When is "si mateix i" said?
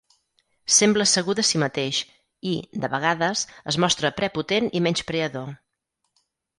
1.49-2.55